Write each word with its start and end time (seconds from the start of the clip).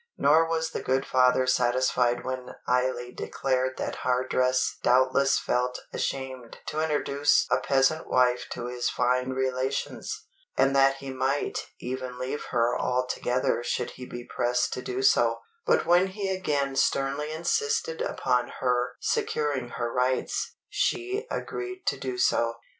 Nor 0.17 0.47
was 0.49 0.71
the 0.71 0.81
good 0.81 1.05
father 1.05 1.45
satisfied 1.45 2.25
when 2.25 2.55
Eily 2.67 3.11
declared 3.11 3.77
that 3.77 3.97
Hardress 3.97 4.79
doubtless 4.81 5.37
felt 5.37 5.79
ashamed 5.93 6.57
to 6.65 6.79
introduce 6.81 7.45
a 7.51 7.59
peasant 7.59 8.07
wife 8.09 8.47
to 8.53 8.65
his 8.65 8.89
fine 8.89 9.29
relations, 9.29 10.25
and 10.57 10.75
that 10.75 10.95
he 10.95 11.11
might 11.11 11.67
even 11.79 12.17
leave 12.17 12.45
her 12.45 12.75
altogether 12.75 13.61
should 13.63 13.91
he 13.91 14.07
be 14.07 14.25
pressed 14.27 14.73
to 14.73 14.81
do 14.81 15.03
so; 15.03 15.41
but 15.67 15.85
when 15.85 16.07
he 16.07 16.29
again 16.29 16.75
sternly 16.75 17.31
insisted 17.31 18.01
upon 18.01 18.53
her 18.59 18.95
securing 18.99 19.69
her 19.69 19.93
rights, 19.93 20.55
she 20.67 21.27
agreed 21.29 21.85
to 21.85 21.95
do 21.95 22.17
so. 22.17 22.55